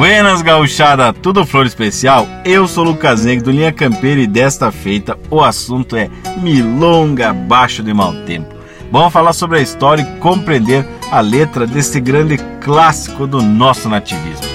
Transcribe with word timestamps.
Buenas 0.00 0.40
gauchada, 0.40 1.12
tudo 1.12 1.44
flor 1.44 1.66
especial? 1.66 2.26
Eu 2.42 2.66
sou 2.66 2.84
Lucas 2.84 3.26
Negro 3.26 3.44
do 3.44 3.50
Linha 3.50 3.70
Campeira 3.70 4.18
e 4.18 4.26
desta 4.26 4.72
feita 4.72 5.18
o 5.28 5.42
assunto 5.42 5.94
é 5.94 6.08
Milonga 6.38 7.28
Abaixo 7.28 7.82
de 7.82 7.92
Mau 7.92 8.14
Tempo. 8.24 8.48
Vamos 8.90 9.12
falar 9.12 9.34
sobre 9.34 9.58
a 9.58 9.60
história 9.60 10.00
e 10.00 10.18
compreender 10.18 10.86
a 11.12 11.20
letra 11.20 11.66
desse 11.66 12.00
grande 12.00 12.38
clássico 12.62 13.26
do 13.26 13.42
nosso 13.42 13.90
nativismo. 13.90 14.46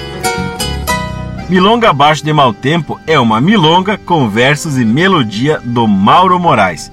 Milonga 1.48 1.92
Abaixo 1.92 2.26
de 2.26 2.34
Mau 2.34 2.52
Tempo 2.52 3.00
é 3.06 3.20
uma 3.20 3.40
milonga 3.40 4.00
com 4.00 4.28
versos 4.28 4.80
e 4.80 4.84
melodia 4.84 5.62
do 5.64 5.88
Mauro 5.88 6.40
Moraes 6.40 6.92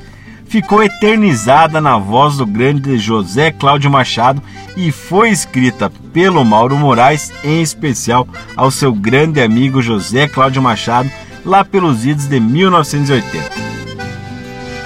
ficou 0.52 0.82
eternizada 0.82 1.80
na 1.80 1.96
voz 1.96 2.36
do 2.36 2.44
grande 2.44 2.98
José 2.98 3.50
Cláudio 3.50 3.90
Machado 3.90 4.42
e 4.76 4.90
foi 4.92 5.30
escrita 5.30 5.90
pelo 6.12 6.44
Mauro 6.44 6.76
Moraes, 6.76 7.32
em 7.44 7.62
especial 7.62 8.26
ao 8.56 8.70
seu 8.70 8.92
grande 8.92 9.40
amigo 9.40 9.82
José 9.82 10.28
Cláudio 10.28 10.62
Machado, 10.62 11.10
lá 11.44 11.64
pelos 11.64 12.04
idos 12.04 12.26
de 12.26 12.38
1980. 12.38 13.50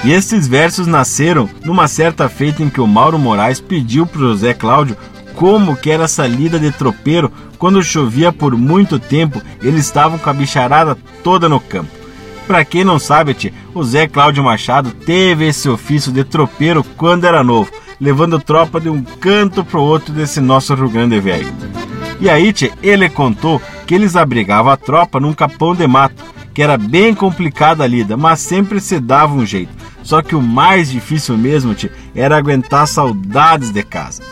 E 0.04 0.12
esses 0.12 0.46
versos 0.46 0.86
nasceram 0.86 1.48
numa 1.64 1.88
certa 1.88 2.28
feita 2.28 2.62
em 2.62 2.70
que 2.70 2.80
o 2.80 2.86
Mauro 2.86 3.18
Moraes 3.18 3.60
pediu 3.60 4.06
para 4.06 4.20
José 4.20 4.54
Cláudio 4.54 4.96
como 5.34 5.76
que 5.76 5.90
era 5.90 6.04
essa 6.04 6.26
lida 6.26 6.58
de 6.58 6.70
tropeiro 6.70 7.30
quando 7.58 7.82
chovia 7.82 8.32
por 8.32 8.56
muito 8.56 8.98
tempo, 8.98 9.40
eles 9.62 9.84
estavam 9.84 10.18
com 10.18 10.30
a 10.30 10.32
bicharada 10.32 10.96
toda 11.22 11.48
no 11.48 11.60
campo. 11.60 11.90
Para 12.46 12.64
quem 12.64 12.84
não 12.84 12.98
sabe, 12.98 13.52
o 13.74 13.82
Zé 13.82 14.06
Cláudio 14.06 14.44
Machado 14.44 14.92
teve 14.92 15.48
esse 15.48 15.68
ofício 15.68 16.12
de 16.12 16.22
tropeiro 16.22 16.84
quando 16.96 17.24
era 17.24 17.42
novo, 17.42 17.70
levando 18.00 18.38
tropa 18.38 18.80
de 18.80 18.88
um 18.88 19.02
canto 19.02 19.64
pro 19.64 19.82
outro 19.82 20.12
desse 20.12 20.40
nosso 20.40 20.74
Rio 20.74 20.88
Grande 20.88 21.18
velho. 21.20 21.52
E 22.20 22.30
aí, 22.30 22.52
tia, 22.52 22.72
ele 22.82 23.08
contou 23.08 23.60
que 23.86 23.94
eles 23.94 24.16
abrigavam 24.16 24.72
a 24.72 24.76
tropa 24.76 25.20
num 25.20 25.32
capão 25.32 25.74
de 25.74 25.86
mato, 25.86 26.24
que 26.54 26.62
era 26.62 26.78
bem 26.78 27.14
complicada 27.14 27.84
a 27.84 27.86
lida, 27.86 28.16
mas 28.16 28.40
sempre 28.40 28.80
se 28.80 28.98
dava 28.98 29.34
um 29.34 29.44
jeito. 29.44 29.72
Só 30.02 30.22
que 30.22 30.34
o 30.34 30.40
mais 30.40 30.90
difícil 30.90 31.36
mesmo, 31.36 31.74
tia, 31.74 31.92
era 32.14 32.36
aguentar 32.36 32.86
saudades 32.86 33.70
de 33.70 33.82
casa. 33.82 34.22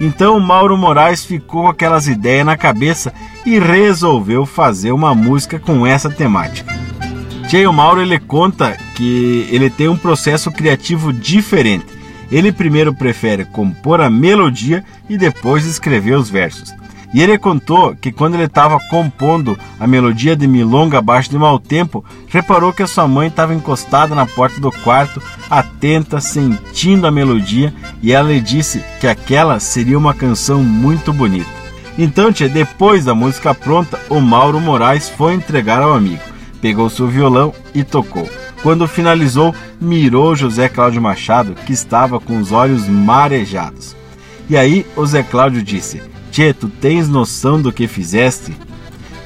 Então 0.00 0.40
Mauro 0.40 0.76
Moraes 0.76 1.24
ficou 1.24 1.62
com 1.62 1.68
aquelas 1.68 2.08
ideias 2.08 2.44
na 2.44 2.56
cabeça 2.56 3.12
e 3.46 3.58
resolveu 3.58 4.44
fazer 4.44 4.92
uma 4.92 5.14
música 5.14 5.58
com 5.58 5.86
essa 5.86 6.10
temática. 6.10 6.74
Tchê, 7.48 7.66
o 7.66 7.72
Mauro 7.72 8.00
ele 8.00 8.18
conta 8.18 8.76
que 8.94 9.46
ele 9.50 9.70
tem 9.70 9.88
um 9.88 9.96
processo 9.96 10.50
criativo 10.50 11.12
diferente. 11.12 11.86
Ele 12.30 12.52
primeiro 12.52 12.94
prefere 12.94 13.44
compor 13.44 14.00
a 14.00 14.10
melodia 14.10 14.84
e 15.08 15.16
depois 15.16 15.64
escrever 15.64 16.16
os 16.16 16.28
versos. 16.30 16.74
E 17.12 17.22
ele 17.22 17.38
contou 17.38 17.94
que 17.94 18.10
quando 18.10 18.34
ele 18.34 18.44
estava 18.44 18.80
compondo 18.90 19.56
a 19.78 19.86
melodia 19.86 20.34
de 20.34 20.48
Milonga 20.48 20.98
abaixo 20.98 21.30
de 21.30 21.38
mau 21.38 21.60
tempo, 21.60 22.04
reparou 22.26 22.72
que 22.72 22.82
a 22.82 22.88
sua 22.88 23.06
mãe 23.06 23.28
estava 23.28 23.54
encostada 23.54 24.16
na 24.16 24.26
porta 24.26 24.60
do 24.60 24.72
quarto, 24.72 25.22
atenta, 25.48 26.20
sentindo 26.20 27.06
a 27.06 27.12
melodia, 27.12 27.72
e 28.02 28.10
ela 28.12 28.30
lhe 28.30 28.40
disse 28.40 28.82
que 29.00 29.06
aquela 29.06 29.60
seria 29.60 29.96
uma 29.96 30.12
canção 30.12 30.64
muito 30.64 31.12
bonita. 31.12 31.50
Então, 31.96 32.32
tia, 32.32 32.48
depois 32.48 33.04
da 33.04 33.14
música 33.14 33.54
pronta, 33.54 34.00
o 34.08 34.20
Mauro 34.20 34.60
Moraes 34.60 35.08
foi 35.08 35.34
entregar 35.34 35.80
ao 35.80 35.92
amigo 35.92 36.34
pegou 36.64 36.88
seu 36.88 37.06
violão 37.06 37.52
e 37.74 37.84
tocou. 37.84 38.26
Quando 38.64 38.88
finalizou, 38.88 39.54
mirou 39.78 40.34
José 40.34 40.70
Cláudio 40.70 41.02
Machado, 41.02 41.54
que 41.66 41.72
estava 41.74 42.18
com 42.18 42.38
os 42.38 42.50
olhos 42.50 42.88
marejados. 42.88 43.94
E 44.48 44.56
aí 44.56 44.86
o 44.96 45.04
Zé 45.04 45.22
Cláudio 45.22 45.62
disse: 45.62 46.02
Tchê, 46.32 46.54
tu 46.54 46.66
tens 46.68 47.06
noção 47.06 47.60
do 47.60 47.70
que 47.70 47.86
fizeste? 47.86 48.56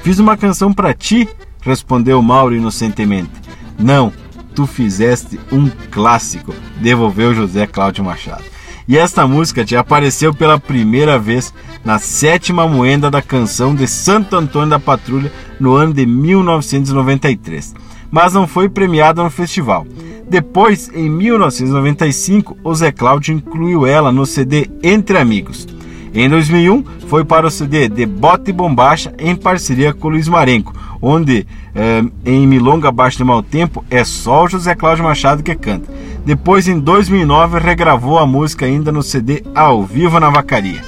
Fiz 0.03 0.19
uma 0.19 0.35
canção 0.35 0.73
para 0.73 0.93
ti, 0.93 1.25
respondeu 1.61 2.21
Mauro 2.21 2.53
inocentemente. 2.53 3.31
Não, 3.79 4.11
tu 4.53 4.67
fizeste 4.67 5.39
um 5.53 5.69
clássico, 5.89 6.53
devolveu 6.81 7.33
José 7.33 7.65
Cláudio 7.65 8.03
Machado. 8.03 8.43
E 8.89 8.97
esta 8.97 9.27
música 9.27 9.63
te 9.63 9.75
apareceu 9.75 10.33
pela 10.33 10.59
primeira 10.59 11.19
vez 11.19 11.53
na 11.85 11.99
sétima 11.99 12.67
moenda 12.67 13.11
da 13.11 13.21
canção 13.21 13.75
de 13.75 13.87
Santo 13.87 14.35
Antônio 14.35 14.71
da 14.71 14.79
Patrulha 14.79 15.31
no 15.59 15.75
ano 15.75 15.93
de 15.93 16.07
1993, 16.07 17.75
mas 18.09 18.33
não 18.33 18.47
foi 18.47 18.67
premiada 18.67 19.21
no 19.21 19.29
festival. 19.29 19.85
Depois, 20.27 20.89
em 20.91 21.07
1995, 21.07 22.57
o 22.63 22.73
Zé 22.73 22.91
Cláudio 22.91 23.35
incluiu 23.35 23.85
ela 23.85 24.11
no 24.11 24.25
CD 24.25 24.67
Entre 24.81 25.19
Amigos. 25.19 25.67
Em 26.11 26.27
2001, 26.27 26.83
foi 27.07 27.23
para 27.23 27.45
o 27.45 27.51
CD 27.51 27.87
De 27.87 28.07
Bote 28.07 28.49
e 28.49 28.53
Bombacha 28.53 29.13
em 29.19 29.35
parceria 29.35 29.93
com 29.93 30.09
Luiz 30.09 30.27
Marenco, 30.27 30.73
onde 30.99 31.45
eh, 31.75 32.03
em 32.25 32.47
Milonga 32.47 32.89
Abaixo 32.89 33.19
de 33.19 33.23
Mau 33.23 33.43
Tempo 33.43 33.85
é 33.87 34.03
só 34.03 34.45
o 34.45 34.49
José 34.49 34.73
Cláudio 34.73 35.03
Machado 35.03 35.43
que 35.43 35.53
canta. 35.53 35.98
Depois, 36.25 36.67
em 36.67 36.79
2009, 36.79 37.59
regravou 37.59 38.19
a 38.19 38.25
música 38.25 38.65
ainda 38.65 38.91
no 38.91 39.01
CD 39.01 39.43
Ao 39.55 39.83
Vivo 39.83 40.19
na 40.19 40.29
Vacaria. 40.29 40.83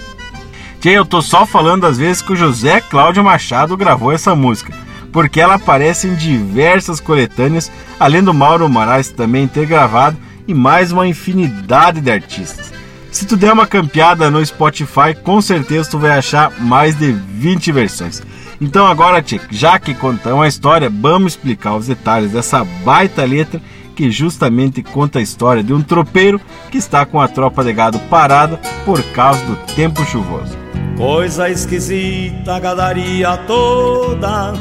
Tchê, 0.80 0.90
eu 0.90 1.06
tô 1.06 1.22
só 1.22 1.46
falando 1.46 1.86
às 1.86 1.98
vezes 1.98 2.22
que 2.22 2.34
o 2.34 2.36
José 2.36 2.82
Cláudio 2.82 3.24
Machado 3.24 3.78
gravou 3.78 4.12
essa 4.12 4.36
música, 4.36 4.74
porque 5.12 5.40
ela 5.40 5.56
aparece 5.56 6.08
em 6.08 6.16
diversas 6.16 7.00
coletâneas, 7.00 7.72
além 8.00 8.24
do 8.24 8.34
Mauro 8.34 8.68
Moraes 8.68 9.10
também 9.10 9.48
ter 9.48 9.66
gravado 9.68 10.18
e 10.48 10.54
mais 10.54 10.92
uma 10.92 11.08
infinidade 11.08 12.02
de 12.02 12.12
artistas. 12.12 12.74
Se 13.12 13.26
tu 13.26 13.38
der 13.38 13.54
uma 13.54 13.68
campeada 13.68 14.32
no 14.32 14.44
Spotify, 14.46 15.14
com 15.24 15.42
certeza 15.42 15.92
tu 15.92 16.00
vai 16.00 16.12
achar 16.12 16.52
mais 16.60 16.98
de 16.98 17.12
20 17.12 17.72
versões. 17.72 18.24
Então 18.60 18.88
agora, 18.88 19.22
tchê, 19.22 19.40
já 19.52 19.78
que 19.78 19.94
contamos 19.94 20.44
a 20.44 20.48
história, 20.48 20.90
vamos 20.90 21.34
explicar 21.34 21.76
os 21.76 21.88
detalhes 21.88 22.32
dessa 22.32 22.64
baita 22.64 23.26
letra 23.26 23.62
que 23.96 24.10
justamente 24.12 24.82
conta 24.82 25.20
a 25.20 25.22
história 25.22 25.64
de 25.64 25.74
um 25.74 25.82
tropeiro 25.82 26.40
que 26.70 26.78
está 26.78 27.06
com 27.06 27.20
a 27.20 27.28
tropa 27.28 27.64
de 27.64 27.74
gado 27.74 28.00
parada 28.10 28.60
por 28.86 29.02
causa 29.12 29.44
do 29.46 29.56
tempo 29.76 30.04
chuvoso. 30.06 30.58
Coisa 30.98 31.50
esquisita, 31.50 32.60
gadaria 32.60 33.38
toda, 33.48 34.54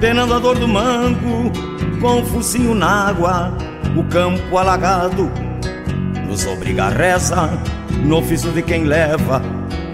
penando 0.00 0.34
a 0.34 0.38
dor 0.38 0.58
do 0.58 0.68
mango, 0.68 1.50
com 2.00 2.20
o 2.20 2.26
focinho 2.26 2.74
na 2.74 3.08
água, 3.08 3.56
o 3.96 4.04
campo 4.04 4.58
alagado, 4.58 5.30
nos 6.28 6.46
obriga 6.46 6.84
a 6.84 6.88
reza 6.90 7.50
no 8.04 8.18
ofício 8.18 8.50
de 8.52 8.62
quem 8.62 8.84
leva 8.84 9.42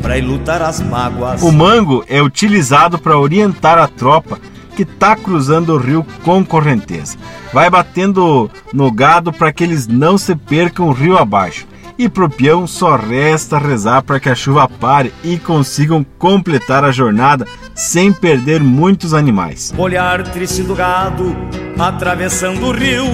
para 0.00 0.16
lutar 0.16 0.60
as 0.60 0.80
mágoas. 0.80 1.42
O 1.42 1.53
mango 1.53 2.04
é 2.09 2.20
utilizado 2.20 2.98
para 2.98 3.16
orientar 3.16 3.78
a 3.78 3.86
tropa 3.86 4.38
que 4.75 4.83
está 4.83 5.15
cruzando 5.16 5.75
o 5.75 5.78
rio 5.78 6.05
com 6.25 6.44
correnteza. 6.44 7.16
Vai 7.53 7.69
batendo 7.69 8.50
no 8.72 8.91
gado 8.91 9.33
para 9.33 9.53
que 9.53 9.65
eles 9.65 9.87
não 9.87 10.16
se 10.16 10.34
percam 10.34 10.88
o 10.88 10.93
rio 10.93 11.16
abaixo. 11.16 11.66
E 11.99 12.09
pro 12.09 12.28
peão 12.28 12.66
só 12.66 12.97
resta 12.97 13.59
rezar 13.59 14.03
para 14.03 14.19
que 14.19 14.28
a 14.28 14.34
chuva 14.34 14.66
pare 14.66 15.12
e 15.22 15.38
consigam 15.38 16.05
completar 16.19 16.84
a 16.84 16.91
jornada 16.91 17.47
sem 17.75 18.12
perder 18.12 18.60
muitos 18.62 19.12
animais. 19.15 19.72
Olhar 19.77 20.22
triste 20.25 20.62
do 20.62 20.75
gado 20.75 21.37
atravessando 21.78 22.66
o 22.66 22.72
rio, 22.72 23.04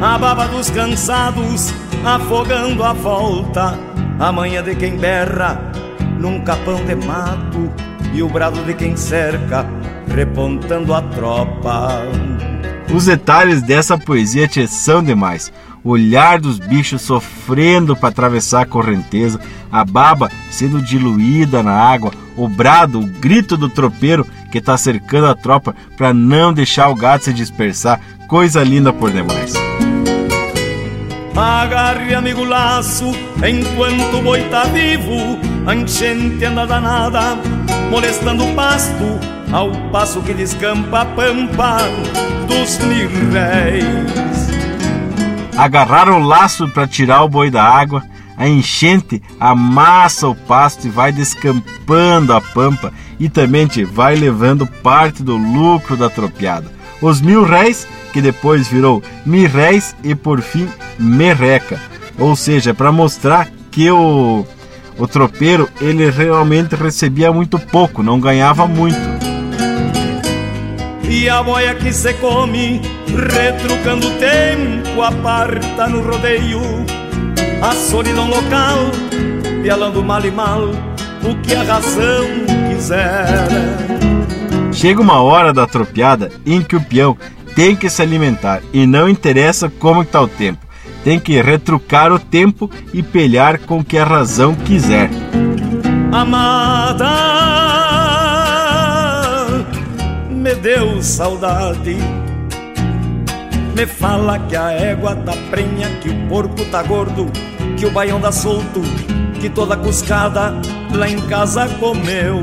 a 0.00 0.18
baba 0.18 0.46
dos 0.48 0.70
cansados 0.70 1.72
afogando 2.04 2.82
a 2.82 2.92
volta 2.92 3.78
a 4.18 4.30
manhã 4.30 4.62
de 4.62 4.74
quem 4.74 4.96
berra 4.96 5.58
num 6.18 6.40
capão 6.40 6.84
de 6.84 6.94
mato 6.94 7.72
e 8.12 8.22
o 8.22 8.28
brado 8.28 8.62
de 8.64 8.74
quem 8.74 8.94
cerca 8.94 9.66
repontando 10.14 10.92
a 10.92 11.02
tropa. 11.02 12.02
Os 12.92 13.06
detalhes 13.06 13.62
dessa 13.62 13.96
poesia 13.96 14.48
te 14.48 14.66
são 14.66 15.02
demais. 15.02 15.52
O 15.82 15.90
olhar 15.90 16.38
dos 16.38 16.58
bichos 16.58 17.00
sofrendo 17.02 17.96
para 17.96 18.10
atravessar 18.10 18.62
a 18.62 18.66
correnteza, 18.66 19.40
a 19.72 19.84
baba 19.84 20.30
sendo 20.50 20.82
diluída 20.82 21.62
na 21.62 21.72
água, 21.72 22.12
o 22.36 22.46
brado, 22.48 23.00
o 23.00 23.06
grito 23.06 23.56
do 23.56 23.68
tropeiro 23.68 24.26
que 24.50 24.58
está 24.58 24.76
cercando 24.76 25.28
a 25.28 25.34
tropa 25.34 25.74
para 25.96 26.12
não 26.12 26.52
deixar 26.52 26.88
o 26.88 26.94
gato 26.94 27.24
se 27.24 27.32
dispersar. 27.32 28.00
Coisa 28.28 28.62
linda 28.62 28.92
por 28.92 29.10
demais. 29.10 29.54
Agarre, 31.34 32.14
amigo, 32.14 32.44
laço, 32.44 33.12
enquanto 33.36 34.18
o 34.18 34.22
boi 34.22 34.42
tá 34.50 34.64
vivo. 34.64 35.38
A 35.66 35.74
enchente 35.74 36.44
anda 36.44 36.66
danada, 36.66 37.38
molestando 37.90 38.44
o 38.44 38.54
pasto, 38.54 39.18
ao 39.52 39.70
passo 39.90 40.22
que 40.22 40.32
descampa 40.32 41.02
a 41.02 41.04
pampa 41.04 41.78
dos 42.46 42.78
mirréis. 42.78 44.50
Agarraram 45.56 46.22
o 46.22 46.26
laço 46.26 46.68
para 46.68 46.86
tirar 46.86 47.22
o 47.22 47.28
boi 47.28 47.50
da 47.50 47.62
água, 47.62 48.02
a 48.36 48.48
enchente 48.48 49.22
amassa 49.38 50.28
o 50.28 50.34
pasto 50.34 50.86
e 50.86 50.90
vai 50.90 51.12
descampando 51.12 52.32
a 52.32 52.40
pampa 52.40 52.92
e 53.18 53.28
também 53.28 53.66
te 53.66 53.84
vai 53.84 54.14
levando 54.14 54.66
parte 54.66 55.22
do 55.22 55.36
lucro 55.36 55.96
da 55.96 56.08
tropiada. 56.08 56.70
Os 57.02 57.20
mil 57.20 57.44
réis, 57.44 57.86
que 58.12 58.22
depois 58.22 58.68
virou 58.68 59.02
mirréis 59.26 59.94
e 60.02 60.14
por 60.14 60.40
fim 60.40 60.68
merreca, 60.98 61.80
ou 62.18 62.34
seja, 62.34 62.72
para 62.72 62.90
mostrar 62.90 63.48
que 63.70 63.90
o, 63.90 64.46
o 64.98 65.06
tropeiro 65.06 65.68
ele 65.80 66.10
realmente 66.10 66.74
recebia 66.74 67.32
muito 67.32 67.58
pouco, 67.58 68.02
não 68.02 68.18
ganhava 68.18 68.66
muito. 68.66 69.29
E 71.10 71.28
a 71.28 71.42
boia 71.42 71.74
que 71.74 71.92
se 71.92 72.14
come, 72.14 72.80
retrucando 73.34 74.06
o 74.06 74.10
tempo, 74.12 75.02
aparta 75.02 75.88
no 75.88 76.00
rodeio 76.02 76.60
a 77.60 77.72
solidão 77.72 78.28
local, 78.28 78.78
pialando 79.60 80.04
mal 80.04 80.24
e 80.24 80.30
mal 80.30 80.68
o 81.22 81.34
que 81.42 81.54
a 81.54 81.64
razão 81.64 82.24
quiser. 82.68 83.48
Chega 84.72 85.02
uma 85.02 85.20
hora 85.20 85.52
da 85.52 85.66
tropiada 85.66 86.30
em 86.46 86.62
que 86.62 86.76
o 86.76 86.80
peão 86.80 87.18
tem 87.56 87.74
que 87.74 87.90
se 87.90 88.00
alimentar 88.00 88.62
e 88.72 88.86
não 88.86 89.08
interessa 89.08 89.68
como 89.68 90.02
está 90.02 90.22
o 90.22 90.28
tempo. 90.28 90.64
Tem 91.02 91.18
que 91.18 91.42
retrucar 91.42 92.12
o 92.12 92.20
tempo 92.20 92.70
e 92.94 93.02
pelhar 93.02 93.58
com 93.58 93.80
o 93.80 93.84
que 93.84 93.98
a 93.98 94.04
razão 94.04 94.54
quiser. 94.54 95.10
Amada, 96.12 97.59
me 100.40 100.54
deu 100.54 101.02
saudade. 101.02 101.98
Me 103.76 103.86
fala 103.86 104.38
que 104.38 104.56
a 104.56 104.72
égua 104.72 105.14
tá 105.16 105.32
prenha, 105.50 105.88
que 106.00 106.08
o 106.08 106.28
porco 106.28 106.64
tá 106.70 106.82
gordo, 106.82 107.30
que 107.76 107.84
o 107.84 107.90
baião 107.90 108.18
dá 108.18 108.32
solto, 108.32 108.80
que 109.38 109.50
toda 109.50 109.76
cuscada 109.76 110.54
lá 110.94 111.08
em 111.08 111.20
casa 111.28 111.68
comeu. 111.78 112.38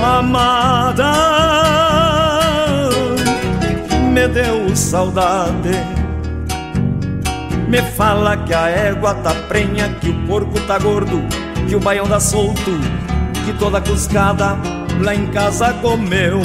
Amada, 0.00 1.12
me 4.12 4.28
deu 4.28 4.76
saudade. 4.76 5.72
Me 7.68 7.82
fala 7.82 8.36
que 8.36 8.54
a 8.54 8.68
égua 8.68 9.14
tá 9.14 9.34
prenha, 9.48 9.88
que 10.00 10.08
o 10.08 10.26
porco 10.26 10.60
tá 10.68 10.78
gordo, 10.78 11.20
que 11.68 11.74
o 11.74 11.80
baião 11.80 12.06
dá 12.06 12.20
solto, 12.20 12.70
que 13.48 13.54
toda 13.54 13.80
cuscada 13.80 14.58
lá 15.00 15.14
em 15.14 15.26
casa 15.28 15.72
comeu. 15.80 16.42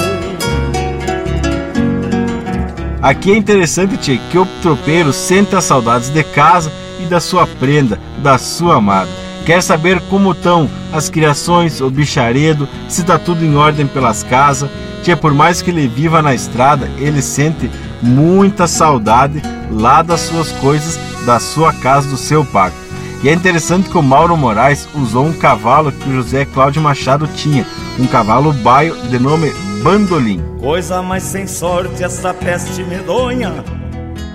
Aqui 3.02 3.32
é 3.32 3.36
interessante, 3.36 3.98
tchê, 3.98 4.18
que 4.30 4.38
o 4.38 4.46
tropeiro 4.62 5.12
sente 5.12 5.54
as 5.54 5.64
saudades 5.64 6.08
de 6.08 6.24
casa 6.24 6.72
e 6.98 7.04
da 7.04 7.20
sua 7.20 7.46
prenda, 7.46 8.00
da 8.22 8.38
sua 8.38 8.76
amada. 8.76 9.10
Quer 9.44 9.62
saber 9.62 10.00
como 10.08 10.32
estão 10.32 10.70
as 10.94 11.10
criações, 11.10 11.82
o 11.82 11.90
bicharedo, 11.90 12.66
se 12.88 13.02
está 13.02 13.18
tudo 13.18 13.44
em 13.44 13.54
ordem 13.54 13.86
pelas 13.86 14.22
casas. 14.22 14.70
Tchê, 15.02 15.14
por 15.14 15.34
mais 15.34 15.60
que 15.60 15.68
ele 15.68 15.86
viva 15.86 16.22
na 16.22 16.34
estrada, 16.34 16.88
ele 16.96 17.20
sente 17.20 17.70
muita 18.00 18.66
saudade 18.66 19.42
lá 19.70 20.00
das 20.00 20.20
suas 20.20 20.52
coisas, 20.52 20.98
da 21.26 21.38
sua 21.38 21.70
casa, 21.74 22.08
do 22.08 22.16
seu 22.16 22.46
pago. 22.46 22.83
E 23.24 23.28
é 23.30 23.32
interessante 23.32 23.88
que 23.88 23.96
o 23.96 24.02
Mauro 24.02 24.36
Moraes 24.36 24.86
usou 24.94 25.24
um 25.24 25.32
cavalo 25.32 25.90
que 25.90 26.10
o 26.10 26.12
José 26.12 26.44
Cláudio 26.44 26.82
Machado 26.82 27.26
tinha, 27.26 27.66
um 27.98 28.06
cavalo 28.06 28.52
baio 28.52 28.94
de 29.08 29.18
nome 29.18 29.50
Bandolim. 29.82 30.44
Coisa 30.60 31.00
mais 31.00 31.22
sem 31.22 31.46
sorte 31.46 32.04
essa 32.04 32.34
peste 32.34 32.84
medonha, 32.84 33.64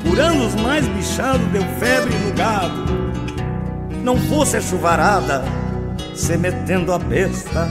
curando 0.02 0.44
os 0.44 0.56
mais 0.56 0.88
bichados 0.88 1.46
deu 1.52 1.62
febre 1.80 2.18
no 2.18 2.34
gado. 2.34 2.84
Não 4.04 4.18
fosse 4.22 4.58
a 4.58 4.62
chuvarada, 4.62 5.46
se 6.16 6.36
metendo 6.36 6.92
a 6.92 6.98
besta, 6.98 7.70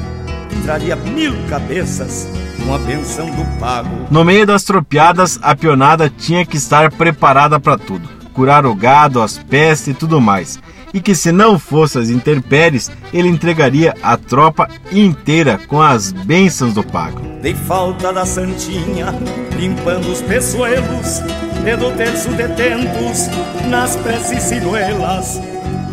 traria 0.62 0.94
mil 0.94 1.35
cabeças 1.49 2.29
com 2.65 2.73
a 2.73 2.79
benção 2.79 3.26
do 3.26 3.44
pago. 3.59 4.06
No 4.09 4.25
meio 4.25 4.47
das 4.47 4.62
tropiadas, 4.62 5.37
a 5.43 5.56
pionada 5.56 6.09
tinha 6.09 6.47
que 6.47 6.56
estar 6.56 6.93
preparada 6.93 7.59
para 7.59 7.76
tudo, 7.76 8.09
curar 8.32 8.65
o 8.65 8.73
gado, 8.73 9.20
as 9.20 9.37
pestes 9.37 9.88
e 9.88 9.94
tudo 9.94 10.20
mais 10.20 10.61
e 10.93 11.00
que 11.00 11.14
se 11.14 11.32
não 11.32 11.58
fosse 11.58 11.99
as 11.99 12.11
intempéries, 12.11 12.90
ele 13.12 13.29
entregaria 13.29 13.94
a 14.02 14.17
tropa 14.17 14.69
inteira 14.90 15.58
com 15.67 15.81
as 15.81 16.12
bênçãos 16.12 16.75
do 16.75 16.82
pago. 16.82 17.20
Dei 17.43 17.55
falta 17.55 18.12
da 18.12 18.26
santinha, 18.26 19.14
limpando 19.58 20.11
os 20.11 20.20
peçoelos, 20.23 21.20
e 21.67 21.76
do 21.76 21.90
terço 21.96 22.31
detentos, 22.31 23.29
nas 23.69 23.96
preces 23.96 24.43
ciruelas, 24.43 25.40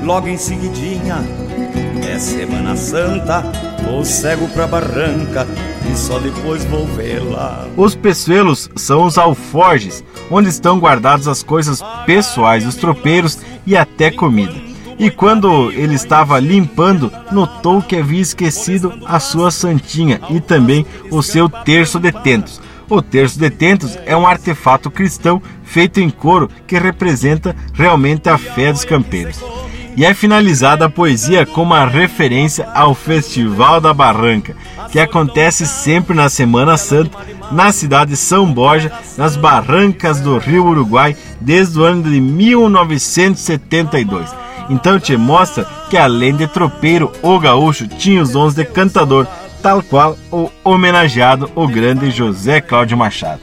logo 0.03 0.27
em 0.27 0.37
seguidinha, 0.37 1.23
é 2.07 2.19
Semana 2.19 2.75
Santa, 2.75 3.41
vou 3.83 4.05
cego 4.05 4.47
pra 4.49 4.67
barranca, 4.67 5.45
e 5.91 5.97
só 5.97 6.17
depois 6.19 6.63
vou 6.65 6.85
vê-la. 6.87 7.67
Os 7.75 7.95
peçoelos 7.95 8.69
são 8.75 9.05
os 9.05 9.17
alforjes, 9.17 10.03
onde 10.31 10.49
estão 10.49 10.79
guardadas 10.79 11.27
as 11.27 11.43
coisas 11.43 11.81
pessoais 12.05 12.63
dos 12.63 12.75
tropeiros 12.75 13.39
e 13.67 13.75
até 13.75 14.09
comida 14.09 14.74
e 14.97 15.09
quando 15.09 15.71
ele 15.71 15.95
estava 15.95 16.39
limpando, 16.39 17.11
notou 17.31 17.81
que 17.81 17.97
havia 17.97 18.21
esquecido 18.21 18.93
a 19.05 19.19
sua 19.19 19.51
santinha 19.51 20.21
e 20.29 20.39
também 20.39 20.85
o 21.11 21.21
seu 21.21 21.49
terço 21.49 21.99
de 21.99 22.11
tentos. 22.11 22.61
O 22.89 23.01
terço 23.01 23.39
de 23.39 23.49
tentos 23.49 23.97
é 24.05 24.15
um 24.15 24.27
artefato 24.27 24.91
cristão 24.91 25.41
feito 25.63 25.99
em 25.99 26.09
couro 26.09 26.49
que 26.67 26.77
representa 26.77 27.55
realmente 27.73 28.29
a 28.29 28.37
fé 28.37 28.71
dos 28.71 28.85
campeiros. 28.85 29.43
E 29.97 30.05
é 30.05 30.13
finalizada 30.13 30.85
a 30.85 30.89
poesia 30.89 31.45
com 31.45 31.63
uma 31.63 31.85
referência 31.85 32.67
ao 32.73 32.93
Festival 32.93 33.79
da 33.79 33.93
Barranca, 33.93 34.53
que 34.91 34.99
acontece 34.99 35.65
sempre 35.65 36.13
na 36.15 36.27
Semana 36.29 36.77
Santa, 36.77 37.17
na 37.51 37.71
cidade 37.71 38.11
de 38.11 38.17
São 38.17 38.51
Borja, 38.51 38.91
nas 39.17 39.37
barrancas 39.37 40.19
do 40.19 40.37
Rio 40.37 40.65
Uruguai, 40.65 41.15
desde 41.39 41.79
o 41.79 41.83
ano 41.83 42.03
de 42.03 42.19
1972. 42.19 44.44
Então 44.69 44.99
te 44.99 45.15
mostra 45.15 45.65
que 45.89 45.97
além 45.97 46.35
de 46.35 46.47
tropeiro, 46.47 47.11
o 47.21 47.39
gaúcho 47.39 47.87
tinha 47.87 48.21
os 48.21 48.31
dons 48.31 48.53
de 48.53 48.65
cantador, 48.65 49.27
tal 49.61 49.81
qual 49.83 50.17
o 50.31 50.49
homenageado 50.63 51.49
o 51.55 51.67
grande 51.67 52.11
José 52.11 52.61
Cláudio 52.61 52.97
Machado. 52.97 53.41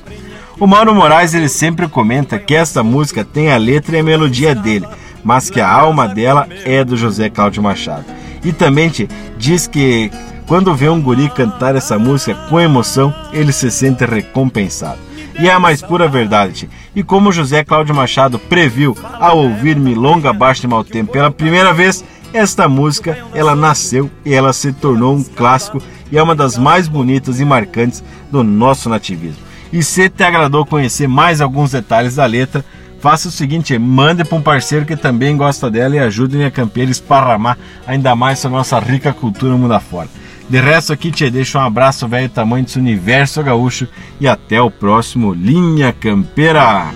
O 0.59 0.67
Mauro 0.67 0.95
Moraes 0.95 1.35
ele 1.35 1.49
sempre 1.49 1.89
comenta 1.89 2.39
que 2.39 2.55
esta 2.55 2.83
música 2.83 3.25
tem 3.25 3.51
a 3.51 3.57
letra 3.57 3.97
e 3.97 4.01
a 4.01 4.05
melodia 4.05 4.55
dele, 4.55 4.87
mas 5.25 5.51
que 5.51 5.61
a 5.61 5.71
alma 5.71 6.09
dela 6.09 6.47
é 6.65 6.85
do 6.85 6.97
José 6.97 7.29
Cláudio 7.29 7.63
Machado. 7.63 8.05
E 8.45 8.53
também 8.53 8.89
te 8.89 9.09
diz 9.39 9.67
que 9.67 10.11
quando 10.47 10.75
vê 10.75 10.89
um 10.89 11.01
guri 11.01 11.29
cantar 11.29 11.77
essa 11.77 11.99
música 11.99 12.35
com 12.49 12.61
emoção, 12.61 13.15
ele 13.33 13.53
se 13.53 13.71
sente 13.71 14.05
recompensado 14.05 15.12
e 15.39 15.49
é 15.49 15.53
a 15.53 15.61
mais 15.61 15.83
pura 15.83 16.09
verdade. 16.09 16.69
E 16.95 17.03
como 17.03 17.33
José 17.33 17.65
Cláudio 17.65 17.95
Machado 17.95 18.39
previu 18.39 18.97
ao 19.21 19.39
ouvir 19.39 19.77
Milonga 19.77 20.33
Baixo 20.33 20.63
de 20.63 20.69
Mal 20.69 20.85
Tempo 20.85 21.13
pela 21.13 21.31
primeira 21.31 21.73
vez, 21.73 22.05
esta 22.33 22.69
música 22.69 23.19
ela 23.35 23.55
nasceu 23.55 24.11
e 24.25 24.33
ela 24.33 24.53
se 24.53 24.73
tornou 24.73 25.17
um 25.17 25.23
clássico 25.23 25.83
e 26.11 26.19
é 26.19 26.23
uma 26.23 26.35
das 26.35 26.57
mais 26.57 26.89
bonitas 26.89 27.41
e 27.41 27.45
marcantes 27.45 28.03
do 28.31 28.43
nosso 28.43 28.89
nativismo. 28.89 29.43
E 29.73 29.83
se 29.83 30.09
te 30.09 30.23
agradou 30.23 30.67
conhecer 30.67 31.09
mais 31.09 31.41
alguns 31.41 31.73
detalhes 31.73 32.17
da 32.17 32.27
letra, 32.27 32.65
faça 33.01 33.29
o 33.29 33.33
seguinte, 33.33 33.77
mande 33.79 34.25
para 34.25 34.39
um 34.39 34.43
parceiro 34.43 34.85
que 34.87 34.97
também 34.97 35.37
gosta 35.37 35.71
dela 35.71 35.97
e 35.97 35.99
ajude 35.99 36.43
a 36.45 36.51
campeira 36.51 36.91
a 36.91 36.93
esparramar 36.93 37.59
ainda 37.87 38.15
mais 38.15 38.45
a 38.45 38.49
nossa 38.49 38.79
rica 38.79 39.13
cultura 39.13 39.57
mundo 39.57 39.73
afora. 39.73 40.09
De 40.53 40.61
resto 40.61 40.93
aqui 40.93 41.11
te 41.11 41.31
deixo 41.31 41.57
um 41.57 41.63
abraço 41.63 42.07
velho 42.07 42.29
tamanho 42.29 42.63
desse 42.63 42.79
universo 42.79 43.43
gaúcho 43.43 43.89
e 44.21 44.29
até 44.29 44.61
o 44.61 44.71
próximo 44.71 45.33
Linha 45.33 45.95
Campeira. 45.95 46.93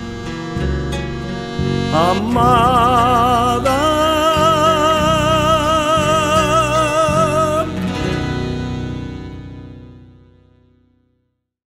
Amar 1.91 3.26